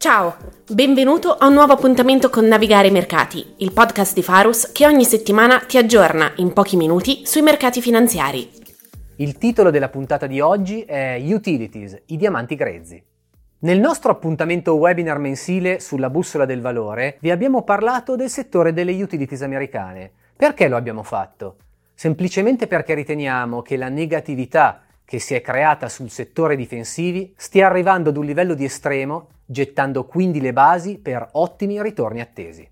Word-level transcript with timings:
Ciao, 0.00 0.34
benvenuto 0.66 1.34
a 1.34 1.46
un 1.46 1.52
nuovo 1.52 1.74
appuntamento 1.74 2.30
con 2.30 2.46
Navigare 2.46 2.88
i 2.88 2.90
Mercati, 2.90 3.56
il 3.58 3.74
podcast 3.74 4.14
di 4.14 4.22
Farus 4.22 4.72
che 4.72 4.86
ogni 4.86 5.04
settimana 5.04 5.60
ti 5.60 5.76
aggiorna 5.76 6.32
in 6.36 6.54
pochi 6.54 6.78
minuti 6.78 7.26
sui 7.26 7.42
mercati 7.42 7.82
finanziari. 7.82 8.50
Il 9.16 9.36
titolo 9.36 9.68
della 9.68 9.90
puntata 9.90 10.26
di 10.26 10.40
oggi 10.40 10.84
è 10.84 11.20
Utilities, 11.22 12.00
i 12.06 12.16
diamanti 12.16 12.54
grezzi. 12.54 13.04
Nel 13.58 13.78
nostro 13.78 14.10
appuntamento 14.10 14.72
webinar 14.72 15.18
mensile 15.18 15.80
sulla 15.80 16.08
bussola 16.08 16.46
del 16.46 16.62
valore 16.62 17.18
vi 17.20 17.30
abbiamo 17.30 17.62
parlato 17.62 18.16
del 18.16 18.30
settore 18.30 18.72
delle 18.72 19.02
utilities 19.02 19.42
americane. 19.42 20.12
Perché 20.34 20.68
lo 20.68 20.78
abbiamo 20.78 21.02
fatto? 21.02 21.56
Semplicemente 21.92 22.66
perché 22.66 22.94
riteniamo 22.94 23.60
che 23.60 23.76
la 23.76 23.90
negatività 23.90 24.80
che 25.04 25.18
si 25.18 25.34
è 25.34 25.42
creata 25.42 25.90
sul 25.90 26.08
settore 26.08 26.56
difensivi 26.56 27.34
stia 27.36 27.66
arrivando 27.66 28.08
ad 28.08 28.16
un 28.16 28.24
livello 28.24 28.54
di 28.54 28.64
estremo, 28.64 29.26
gettando 29.50 30.04
quindi 30.04 30.40
le 30.40 30.52
basi 30.52 30.98
per 30.98 31.26
ottimi 31.32 31.82
ritorni 31.82 32.20
attesi. 32.20 32.68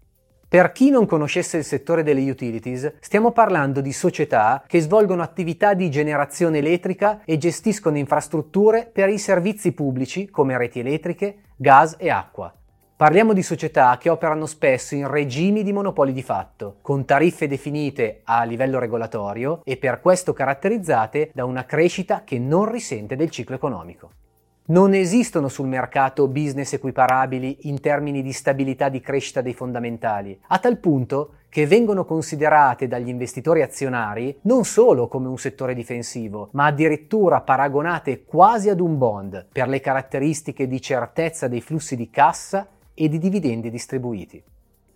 Per 0.49 0.73
chi 0.73 0.89
non 0.89 1.05
conoscesse 1.05 1.59
il 1.59 1.65
settore 1.65 2.03
delle 2.03 2.31
utilities, 2.31 2.95
stiamo 3.01 3.33
parlando 3.33 3.83
di 3.83 3.93
società 3.93 4.63
che 4.67 4.81
svolgono 4.81 5.23
attività 5.23 5.75
di 5.75 5.91
generazione 5.91 6.59
elettrica 6.59 7.21
e 7.25 7.37
gestiscono 7.37 7.99
infrastrutture 7.99 8.89
per 8.91 9.11
i 9.11 9.19
servizi 9.19 9.73
pubblici 9.73 10.31
come 10.31 10.57
reti 10.57 10.79
elettriche, 10.79 11.41
gas 11.57 11.97
e 11.99 12.09
acqua. 12.09 12.55
Parliamo 12.97 13.33
di 13.33 13.43
società 13.43 13.99
che 13.99 14.09
operano 14.09 14.47
spesso 14.47 14.95
in 14.95 15.07
regimi 15.07 15.63
di 15.63 15.73
monopoli 15.73 16.13
di 16.13 16.23
fatto, 16.23 16.79
con 16.81 17.05
tariffe 17.05 17.47
definite 17.47 18.23
a 18.25 18.43
livello 18.45 18.79
regolatorio 18.79 19.61
e 19.65 19.77
per 19.77 20.01
questo 20.01 20.33
caratterizzate 20.33 21.31
da 21.35 21.45
una 21.45 21.65
crescita 21.65 22.23
che 22.25 22.39
non 22.39 22.71
risente 22.71 23.17
del 23.17 23.31
ciclo 23.31 23.55
economico. 23.55 24.11
Non 24.71 24.93
esistono 24.93 25.49
sul 25.49 25.67
mercato 25.67 26.29
business 26.29 26.75
equiparabili 26.75 27.61
in 27.63 27.81
termini 27.81 28.21
di 28.21 28.33
stabilità 28.33 28.91
di 28.91 29.01
crescita 29.01 29.41
dei 29.41 29.55
fondamentali, 29.55 30.39
a 30.49 30.59
tal 30.59 30.77
punto 30.77 31.37
che 31.49 31.67
vengono 31.67 32.05
considerate 32.05 32.87
dagli 32.87 33.09
investitori 33.09 33.63
azionari 33.63 34.39
non 34.43 34.67
solo 34.67 35.09
come 35.09 35.27
un 35.27 35.39
settore 35.39 35.73
difensivo, 35.73 36.51
ma 36.53 36.67
addirittura 36.67 37.41
paragonate 37.41 38.25
quasi 38.25 38.69
ad 38.69 38.81
un 38.81 38.99
bond 38.99 39.47
per 39.51 39.69
le 39.69 39.81
caratteristiche 39.81 40.67
di 40.67 40.83
certezza 40.83 41.49
dei 41.49 41.63
flussi 41.63 41.97
di 41.97 42.11
cassa 42.11 42.69
e 42.93 43.09
di 43.09 43.17
dividendi 43.17 43.71
distribuiti. 43.71 44.43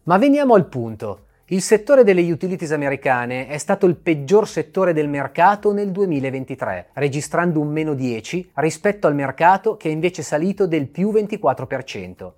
Ma 0.03 0.19
veniamo 0.19 0.53
al 0.53 0.67
punto. 0.67 1.28
Il 1.53 1.61
settore 1.61 2.03
delle 2.03 2.33
utilities 2.33 2.72
americane 2.72 3.47
è 3.47 3.58
stato 3.58 3.84
il 3.84 3.97
peggior 3.97 4.48
settore 4.48 4.95
del 4.95 5.06
mercato 5.06 5.75
nel 5.75 5.91
2023, 5.91 6.89
registrando 6.94 7.61
un 7.61 7.69
meno 7.69 7.92
10 7.92 8.53
rispetto 8.55 9.06
al 9.06 9.14
mercato 9.14 9.77
che 9.77 9.91
è 9.91 9.92
invece 9.92 10.22
salito 10.22 10.67
del 10.67 10.89
più 10.89 11.11
24%. 11.11 12.33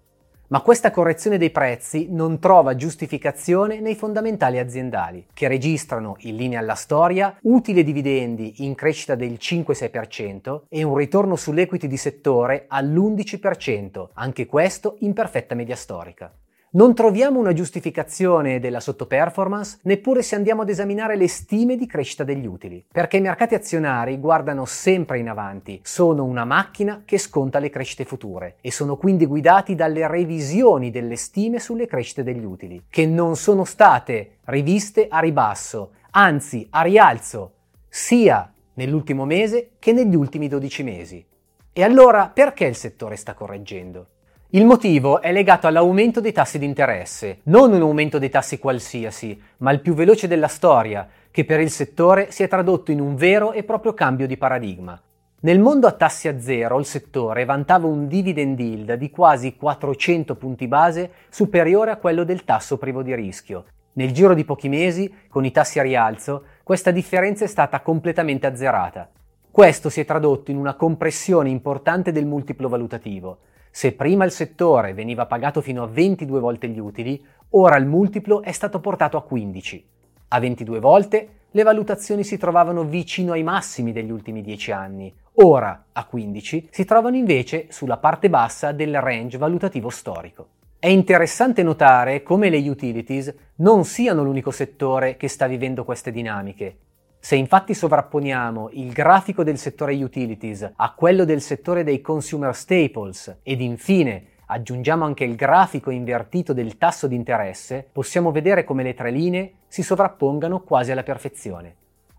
Ma 0.48 0.62
questa 0.62 0.90
correzione 0.90 1.38
dei 1.38 1.50
prezzi 1.50 2.08
non 2.10 2.40
trova 2.40 2.74
giustificazione 2.74 3.78
nei 3.78 3.94
fondamentali 3.94 4.58
aziendali, 4.58 5.26
che 5.32 5.46
registrano, 5.46 6.16
in 6.22 6.34
linea 6.34 6.58
alla 6.58 6.74
storia, 6.74 7.38
utili 7.42 7.84
dividendi 7.84 8.64
in 8.64 8.74
crescita 8.74 9.14
del 9.14 9.38
5-6% 9.40 10.62
e 10.68 10.82
un 10.82 10.96
ritorno 10.96 11.36
sull'equity 11.36 11.86
di 11.86 11.96
settore 11.96 12.64
all'11%, 12.66 14.08
anche 14.14 14.46
questo 14.46 14.96
in 14.98 15.12
perfetta 15.12 15.54
media 15.54 15.76
storica. 15.76 16.32
Non 16.75 16.92
troviamo 16.92 17.39
una 17.39 17.53
giustificazione 17.53 18.58
della 18.58 18.80
sottoperformance 18.80 19.78
neppure 19.83 20.22
se 20.22 20.34
andiamo 20.34 20.62
ad 20.62 20.69
esaminare 20.69 21.14
le 21.14 21.28
stime 21.28 21.77
di 21.77 21.86
crescita 21.86 22.25
degli 22.25 22.47
utili, 22.47 22.84
perché 22.91 23.19
i 23.19 23.20
mercati 23.20 23.55
azionari 23.55 24.19
guardano 24.19 24.64
sempre 24.64 25.20
in 25.20 25.28
avanti, 25.28 25.78
sono 25.84 26.25
una 26.25 26.45
macchina 26.45 27.02
che 27.05 27.17
sconta 27.19 27.61
le 27.61 27.70
crescite 27.70 28.05
future 28.05 28.56
e 28.61 28.72
sono 28.72 28.97
quindi 28.97 29.25
guidati 29.25 29.77
dalle 29.77 30.08
revisioni 30.08 30.91
delle 30.91 31.14
stime 31.14 31.61
sulle 31.61 31.86
crescite 31.86 32.25
degli 32.25 32.45
utili, 32.45 32.83
che 32.91 33.06
non 33.06 33.36
sono 33.36 33.64
state 33.64 34.39
riviste 34.47 35.06
a 35.08 35.20
ribasso, 35.20 35.92
anzi 36.11 36.67
a 36.70 36.83
rialzo, 36.83 37.52
sia 37.89 38.52
nell'ultimo 38.74 39.24
mese 39.24 39.74
che 39.79 39.92
negli 39.92 40.17
ultimi 40.17 40.48
12 40.48 40.83
mesi. 40.83 41.24
E 41.73 41.83
allora 41.84 42.29
perché 42.34 42.64
il 42.64 42.74
settore 42.74 43.14
sta 43.14 43.34
correggendo? 43.34 44.08
Il 44.54 44.66
motivo 44.66 45.20
è 45.20 45.32
legato 45.32 45.66
all'aumento 45.66 46.20
dei 46.20 46.30
tassi 46.30 46.60
di 46.60 46.64
interesse, 46.64 47.40
non 47.46 47.72
un 47.72 47.80
aumento 47.80 48.20
dei 48.20 48.28
tassi 48.28 48.60
qualsiasi, 48.60 49.36
ma 49.56 49.72
il 49.72 49.80
più 49.80 49.94
veloce 49.94 50.28
della 50.28 50.46
storia, 50.46 51.08
che 51.32 51.44
per 51.44 51.58
il 51.58 51.72
settore 51.72 52.30
si 52.30 52.44
è 52.44 52.46
tradotto 52.46 52.92
in 52.92 53.00
un 53.00 53.16
vero 53.16 53.50
e 53.50 53.64
proprio 53.64 53.94
cambio 53.94 54.28
di 54.28 54.36
paradigma. 54.36 54.96
Nel 55.40 55.58
mondo 55.58 55.88
a 55.88 55.92
tassi 55.92 56.28
a 56.28 56.38
zero 56.38 56.78
il 56.78 56.84
settore 56.84 57.44
vantava 57.44 57.88
un 57.88 58.06
dividend 58.06 58.56
yield 58.56 58.92
di 58.92 59.10
quasi 59.10 59.56
400 59.56 60.36
punti 60.36 60.68
base 60.68 61.10
superiore 61.30 61.90
a 61.90 61.96
quello 61.96 62.22
del 62.22 62.44
tasso 62.44 62.78
privo 62.78 63.02
di 63.02 63.12
rischio. 63.12 63.64
Nel 63.94 64.12
giro 64.12 64.34
di 64.34 64.44
pochi 64.44 64.68
mesi, 64.68 65.12
con 65.28 65.44
i 65.44 65.50
tassi 65.50 65.80
a 65.80 65.82
rialzo, 65.82 66.44
questa 66.62 66.92
differenza 66.92 67.44
è 67.44 67.48
stata 67.48 67.80
completamente 67.80 68.46
azzerata. 68.46 69.10
Questo 69.50 69.88
si 69.88 69.98
è 70.00 70.04
tradotto 70.04 70.52
in 70.52 70.58
una 70.58 70.74
compressione 70.74 71.48
importante 71.48 72.12
del 72.12 72.24
multiplo 72.24 72.68
valutativo. 72.68 73.38
Se 73.77 73.90
prima 73.90 74.24
il 74.24 74.30
settore 74.30 74.95
veniva 74.95 75.27
pagato 75.27 75.61
fino 75.61 75.83
a 75.83 75.89
22 75.89 76.39
volte 76.39 76.68
gli 76.68 76.79
utili, 76.79 77.20
ora 77.51 77.77
il 77.77 77.86
multiplo 77.86 78.40
è 78.40 78.52
stato 78.52 78.79
portato 78.79 79.17
a 79.17 79.23
15. 79.24 79.85
A 80.29 80.39
22 80.39 80.79
volte 80.79 81.29
le 81.51 81.62
valutazioni 81.64 82.23
si 82.23 82.39
trovavano 82.39 82.84
vicino 82.84 83.33
ai 83.33 83.42
massimi 83.42 83.90
degli 83.90 84.13
ultimi 84.13 84.42
10 84.42 84.70
anni, 84.70 85.13
ora 85.42 85.86
a 85.90 86.05
15 86.05 86.68
si 86.70 86.84
trovano 86.84 87.17
invece 87.17 87.67
sulla 87.70 87.96
parte 87.96 88.30
bassa 88.30 88.70
del 88.70 89.01
range 89.01 89.39
valutativo 89.39 89.90
storico. 89.90 90.46
È 90.79 90.86
interessante 90.86 91.64
notare 91.64 92.23
come 92.23 92.51
le 92.51 92.68
utilities 92.68 93.34
non 93.57 93.84
siano 93.84 94.23
l'unico 94.23 94.52
settore 94.52 95.17
che 95.17 95.27
sta 95.27 95.48
vivendo 95.48 95.83
queste 95.83 96.13
dinamiche. 96.13 96.77
Se 97.24 97.36
infatti 97.36 97.73
sovrapponiamo 97.73 98.68
il 98.73 98.92
grafico 98.92 99.42
del 99.45 99.57
settore 99.57 99.95
utilities 99.95 100.73
a 100.77 100.92
quello 100.92 101.24
del 101.24 101.40
settore 101.40 101.83
dei 101.83 102.02
consumer 102.02 102.55
staples 102.55 103.39
ed 103.42 103.62
infine 103.62 104.24
aggiungiamo 104.45 105.07
anche 105.07 105.24
il 105.24 105.34
grafico 105.34 105.89
invertito 105.89 106.52
del 106.52 106.77
tasso 106.77 107.07
di 107.07 107.14
interesse, 107.14 107.89
possiamo 107.90 108.30
vedere 108.30 108.64
come 108.64 108.83
le 108.83 108.92
tre 108.92 109.11
linee 109.11 109.52
si 109.68 109.83
sovrappongano 109.83 110.61
quasi 110.61 110.92
alla 110.92 111.02
perfezione. 111.02 111.74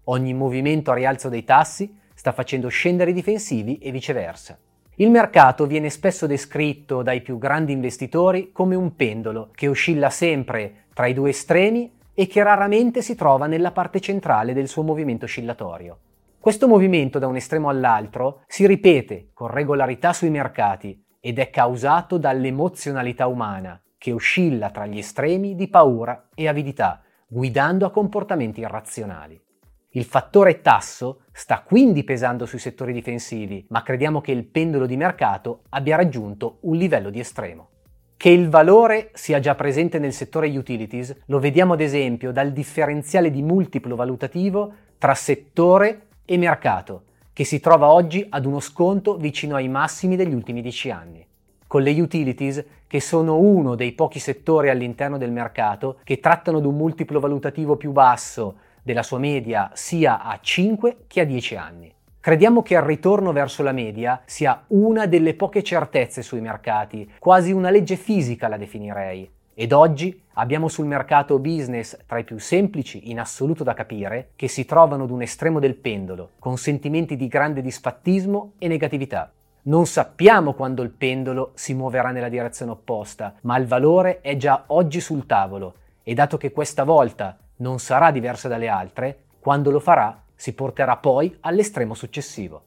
Ogni 0.06 0.34
movimento 0.34 0.90
a 0.90 0.96
rialzo 0.96 1.30
dei 1.30 1.44
tassi 1.44 1.96
sta 2.16 2.32
facendo 2.32 2.68
scendere 2.70 3.12
i 3.12 3.14
difensivi 3.14 3.78
e 3.78 3.92
viceversa. 3.92 4.58
Il 4.96 5.12
mercato 5.12 5.68
viene 5.68 5.92
spesso 5.92 6.26
descritto 6.26 7.04
dai 7.04 7.22
più 7.22 7.38
grandi 7.38 7.74
investitori 7.74 8.52
come 8.52 8.74
un 8.74 8.96
pendolo 8.96 9.50
che 9.54 9.68
oscilla 9.68 10.10
sempre 10.10 10.86
tra 10.96 11.06
i 11.06 11.14
due 11.14 11.30
estremi 11.30 11.92
e 12.16 12.26
che 12.26 12.42
raramente 12.42 13.04
si 13.04 13.14
trova 13.14 13.46
nella 13.46 13.72
parte 13.72 14.00
centrale 14.00 14.54
del 14.54 14.68
suo 14.68 14.82
movimento 14.82 15.26
oscillatorio. 15.26 16.00
Questo 16.40 16.68
movimento 16.68 17.20
da 17.20 17.28
un 17.28 17.36
estremo 17.36 17.70
all'altro 17.70 18.42
si 18.48 18.66
ripete 18.66 19.32
con 19.34 19.50
regolarità 19.50 20.14
sui 20.14 20.30
mercati 20.30 21.04
ed 21.20 21.40
è 21.40 21.50
causato 21.50 22.18
dall'emozionalità 22.18 23.28
umana 23.28 23.80
che 23.98 24.12
oscilla 24.12 24.70
tra 24.70 24.86
gli 24.86 25.00
estremi 25.00 25.56
di 25.56 25.68
paura 25.68 26.30
e 26.34 26.48
avidità, 26.48 27.02
guidando 27.28 27.86
a 27.86 27.92
comportamenti 27.92 28.62
irrazionali. 28.62 29.42
Il 29.90 30.04
fattore 30.04 30.62
tasso 30.62 31.22
sta 31.32 31.62
quindi 31.62 32.04
pesando 32.04 32.46
sui 32.46 32.60
settori 32.60 32.94
difensivi, 32.94 33.66
ma 33.70 33.82
crediamo 33.82 34.22
che 34.22 34.32
il 34.32 34.46
pendolo 34.46 34.86
di 34.86 34.98
mercato 34.98 35.64
abbia 35.70 35.96
raggiunto 35.96 36.60
un 36.62 36.76
livello 36.76 37.10
di 37.10 37.20
estremo. 37.20 37.70
Che 38.18 38.30
il 38.30 38.50
valore 38.50 39.12
sia 39.14 39.40
già 39.40 39.56
presente 39.56 40.00
nel 40.00 40.14
settore 40.14 40.48
utilities 40.48 41.16
lo 41.26 41.38
vediamo 41.38 41.74
ad 41.74 41.82
esempio 41.82 42.32
dal 42.32 42.54
differenziale 42.54 43.30
di 43.30 43.42
multiplo 43.42 43.96
valutativo 43.96 44.74
tra 44.98 45.14
settore 45.14 46.08
e 46.26 46.38
mercato, 46.38 47.04
che 47.34 47.44
si 47.44 47.60
trova 47.60 47.92
oggi 47.92 48.26
ad 48.30 48.46
uno 48.46 48.60
sconto 48.62 49.18
vicino 49.18 49.56
ai 49.56 49.68
massimi 49.68 50.16
degli 50.16 50.34
ultimi 50.34 50.62
dieci 50.62 50.90
anni. 50.90 51.24
Con 51.68 51.82
le 51.84 52.00
utilities, 52.00 52.64
che 52.88 53.02
sono 53.02 53.38
uno 53.38 53.76
dei 53.76 53.92
pochi 53.92 54.20
settori 54.20 54.70
all'interno 54.70 55.18
del 55.18 55.32
mercato 55.32 55.98
che 56.04 56.20
trattano 56.20 56.62
di 56.62 56.68
un 56.68 56.78
multiplo 56.78 57.20
valutativo 57.20 57.76
più 57.76 57.92
basso 57.92 58.56
della 58.82 59.04
sua 59.04 59.20
media 59.20 59.72
sia 59.74 60.24
a 60.24 60.40
5 60.42 60.98
che 61.08 61.20
a 61.20 61.26
10 61.26 61.56
anni. 61.58 61.94
Crediamo 62.26 62.64
che 62.64 62.74
il 62.74 62.82
ritorno 62.82 63.32
verso 63.34 63.62
la 63.62 63.72
media 63.72 64.20
sia 64.26 64.64
una 64.70 65.06
delle 65.06 65.36
poche 65.36 65.62
certezze 65.62 66.24
sui 66.24 66.42
mercati, 66.42 67.08
quasi 67.20 67.52
una 67.52 67.70
legge 67.70 67.98
fisica 67.98 68.48
la 68.48 68.58
definirei. 68.58 69.30
Ed 69.54 69.72
oggi 69.72 70.24
abbiamo 70.34 70.68
sul 70.68 70.88
mercato 70.88 71.38
business 71.38 71.96
tra 72.08 72.18
i 72.18 72.24
più 72.24 72.40
semplici 72.40 73.12
in 73.12 73.20
assoluto 73.20 73.64
da 73.64 73.76
capire 73.76 74.32
che 74.36 74.48
si 74.48 74.66
trovano 74.66 75.04
ad 75.04 75.12
un 75.12 75.22
estremo 75.22 75.60
del 75.60 75.76
pendolo, 75.76 76.32
con 76.40 76.58
sentimenti 76.58 77.16
di 77.16 77.28
grande 77.28 77.62
disfattismo 77.62 78.54
e 78.58 78.68
negatività. 78.68 79.32
Non 79.66 79.86
sappiamo 79.86 80.54
quando 80.54 80.82
il 80.82 80.90
pendolo 80.90 81.52
si 81.54 81.76
muoverà 81.76 82.10
nella 82.10 82.30
direzione 82.30 82.72
opposta, 82.72 83.36
ma 83.42 83.56
il 83.58 83.68
valore 83.68 84.22
è 84.22 84.36
già 84.36 84.64
oggi 84.70 85.00
sul 85.00 85.28
tavolo 85.28 85.76
e 86.02 86.16
dato 86.16 86.38
che 86.38 86.52
questa 86.52 86.86
volta 86.86 87.38
non 87.58 87.78
sarà 87.78 88.10
diversa 88.10 88.48
dalle 88.48 88.68
altre, 88.68 89.26
quando 89.40 89.70
lo 89.70 89.80
farà 89.80 90.24
si 90.36 90.54
porterà 90.54 90.98
poi 90.98 91.36
all'estremo 91.42 91.94
successivo. 91.94 92.64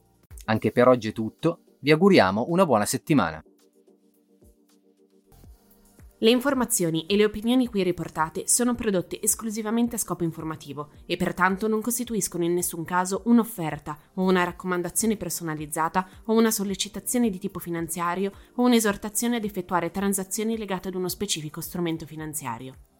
Anche 0.46 0.72
per 0.72 0.88
oggi 0.88 1.08
è 1.08 1.12
tutto, 1.12 1.60
vi 1.80 1.92
auguriamo 1.92 2.46
una 2.48 2.66
buona 2.66 2.86
settimana. 2.86 3.42
Le 6.20 6.30
informazioni 6.30 7.06
e 7.06 7.14
le 7.14 7.24
opinioni 7.24 7.68
qui 7.68 7.84
riportate 7.84 8.48
sono 8.48 8.74
prodotte 8.74 9.22
esclusivamente 9.22 9.94
a 9.94 9.98
scopo 9.98 10.24
informativo 10.24 10.90
e 11.06 11.16
pertanto 11.16 11.68
non 11.68 11.80
costituiscono 11.80 12.42
in 12.42 12.54
nessun 12.54 12.84
caso 12.84 13.22
un'offerta 13.26 13.96
o 14.14 14.24
una 14.24 14.42
raccomandazione 14.42 15.16
personalizzata 15.16 16.08
o 16.24 16.32
una 16.32 16.50
sollecitazione 16.50 17.30
di 17.30 17.38
tipo 17.38 17.60
finanziario 17.60 18.32
o 18.56 18.64
un'esortazione 18.64 19.36
ad 19.36 19.44
effettuare 19.44 19.92
transazioni 19.92 20.58
legate 20.58 20.88
ad 20.88 20.96
uno 20.96 21.08
specifico 21.08 21.60
strumento 21.60 22.04
finanziario. 22.04 22.74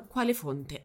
quale 0.00 0.34
fonte. 0.34 0.82